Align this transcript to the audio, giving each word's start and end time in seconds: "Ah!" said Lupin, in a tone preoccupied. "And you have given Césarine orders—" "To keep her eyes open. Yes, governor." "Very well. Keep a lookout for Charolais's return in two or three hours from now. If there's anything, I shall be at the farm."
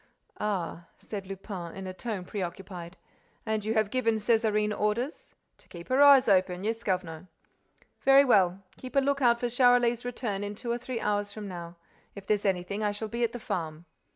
"Ah!" 0.39 0.87
said 0.97 1.27
Lupin, 1.27 1.75
in 1.75 1.85
a 1.85 1.93
tone 1.93 2.25
preoccupied. 2.25 2.97
"And 3.45 3.63
you 3.63 3.75
have 3.75 3.91
given 3.91 4.15
Césarine 4.15 4.73
orders—" 4.75 5.35
"To 5.59 5.67
keep 5.67 5.89
her 5.89 6.01
eyes 6.01 6.27
open. 6.27 6.63
Yes, 6.63 6.83
governor." 6.83 7.27
"Very 7.99 8.25
well. 8.25 8.63
Keep 8.77 8.95
a 8.95 8.99
lookout 8.99 9.39
for 9.39 9.47
Charolais's 9.47 10.03
return 10.03 10.43
in 10.43 10.55
two 10.55 10.71
or 10.71 10.79
three 10.79 10.99
hours 10.99 11.31
from 11.31 11.47
now. 11.47 11.75
If 12.15 12.25
there's 12.25 12.45
anything, 12.45 12.81
I 12.83 12.91
shall 12.91 13.09
be 13.09 13.23
at 13.23 13.31
the 13.31 13.39
farm." 13.39 13.85